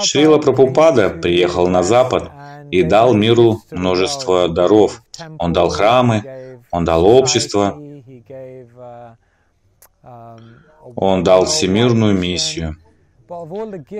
[0.00, 2.30] Шрила Прабхупада приехал на Запад
[2.70, 5.02] и дал миру множество даров.
[5.38, 7.78] Он дал храмы, он дал общество,
[10.94, 12.76] он дал всемирную миссию.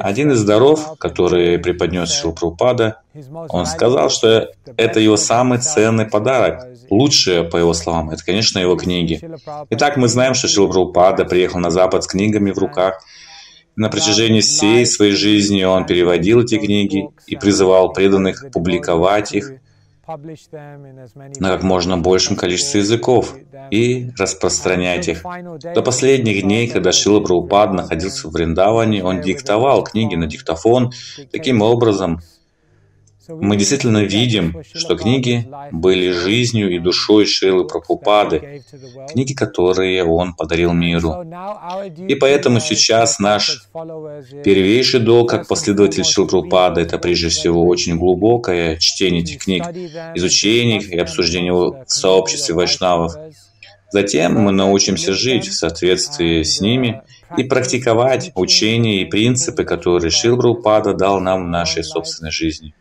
[0.01, 3.01] Один из даров, который преподнес Шилпрупада,
[3.49, 6.65] он сказал, что это его самый ценный подарок.
[6.91, 9.21] Лучшее, по его словам, это, конечно, его книги.
[9.71, 13.03] Итак, мы знаем, что Шилпрупада приехал на Запад с книгами в руках.
[13.77, 19.53] На протяжении всей своей жизни он переводил эти книги и призывал преданных публиковать их
[20.07, 23.35] на как можно большем количестве языков
[23.71, 25.23] и распространять их.
[25.75, 30.93] До последних дней, когда Шила Прабхупад находился в Вриндаване, он диктовал книги на диктофон.
[31.33, 32.21] Таким образом,
[33.29, 38.63] мы действительно видим, что книги были жизнью и душой Шилы Прабхупады,
[39.11, 41.25] книги, которые он подарил миру.
[42.09, 43.69] И поэтому сейчас наш
[44.45, 49.65] первейший долг как последователь Шилы Прабхупады– это прежде всего очень глубокое чтение этих книг,
[50.15, 53.13] изучение их и обсуждение в сообществе вайшнавов.
[53.91, 57.03] Затем мы научимся жить в соответствии с ними
[57.37, 62.75] и практиковать учения и принципы, которые Шил Прабхупада дал нам в нашей собственной жизни.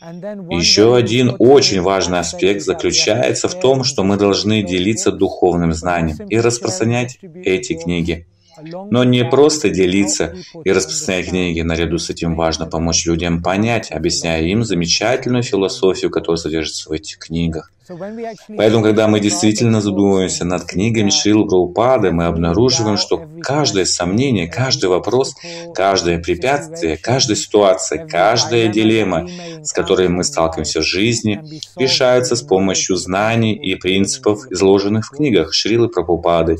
[0.00, 6.38] Еще один очень важный аспект заключается в том, что мы должны делиться духовным знанием и
[6.38, 8.26] распространять эти книги.
[8.62, 14.42] Но не просто делиться и распространять книги, наряду с этим важно помочь людям понять, объясняя
[14.42, 17.72] им замечательную философию, которая содержится в этих книгах.
[18.56, 24.90] Поэтому, когда мы действительно задумываемся над книгами Шрила Прабхупады, мы обнаруживаем, что каждое сомнение, каждый
[24.90, 25.34] вопрос,
[25.74, 29.28] каждое препятствие, каждая ситуация, каждая дилемма,
[29.62, 31.42] с которой мы сталкиваемся в жизни,
[31.76, 36.58] решается с помощью знаний и принципов, изложенных в книгах Шрилы Прабхупады.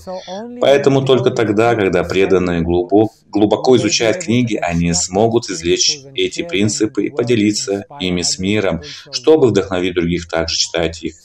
[0.61, 7.11] Поэтому только тогда, когда преданные глубоко, глубоко изучают книги, они смогут извлечь эти принципы и
[7.11, 11.18] поделиться ими с миром, чтобы вдохновить других также читать их.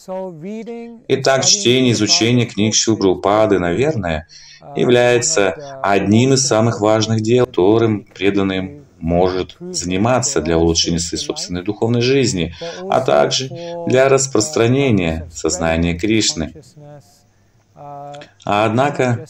[1.08, 4.28] Итак, чтение изучение книг Шилпрупады, наверное,
[4.76, 12.02] является одним из самых важных дел, которым преданным может заниматься для улучшения своей собственной духовной
[12.02, 12.56] жизни,
[12.90, 13.50] а также
[13.86, 16.54] для распространения сознания Кришны.
[17.76, 19.26] А однако,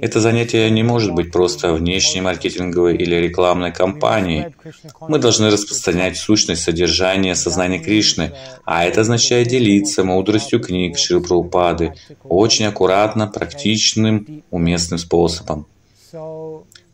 [0.00, 4.54] это занятие не может быть просто внешней маркетинговой или рекламной кампанией.
[5.00, 8.32] Мы должны распространять сущность содержания сознания Кришны,
[8.64, 15.66] а это означает делиться мудростью книг Шри Прабхупады очень аккуратно, практичным, уместным способом.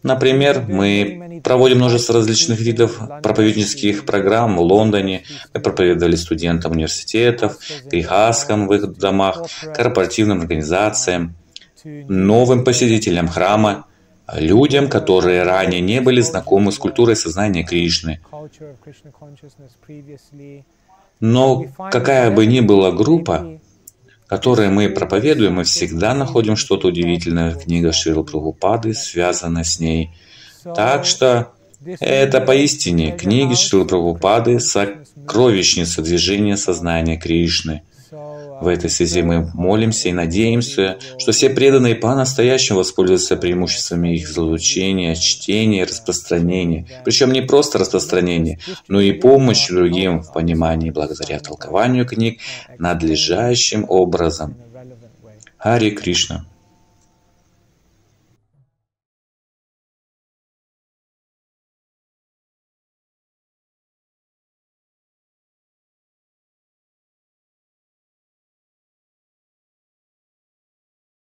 [0.03, 5.23] Например, мы проводим множество различных видов проповеднических программ в Лондоне.
[5.55, 11.35] Мы проповедовали студентам университетов, грехаскам в их домах, корпоративным организациям,
[11.85, 13.87] новым посетителям храма,
[14.33, 18.21] людям, которые ранее не были знакомы с культурой сознания Кришны.
[21.21, 23.61] Но какая бы ни была группа,
[24.32, 30.09] которые мы проповедуем, мы всегда находим что-то удивительное в книгах Шрила Прабхупады, связанное с ней.
[30.75, 31.53] Так что
[32.00, 37.82] это поистине книги Шрила Прабхупады сокровищница движения сознания Кришны–
[38.62, 45.15] в этой связи мы молимся и надеемся, что все преданные по-настоящему воспользуются преимуществами их излучения,
[45.15, 46.87] чтения распространения.
[47.05, 48.59] Причем не просто распространения,
[48.89, 52.41] но и помощь другим в понимании благодаря толкованию книг
[52.78, 54.56] надлежащим образом.
[55.59, 56.47] Хари Кришна.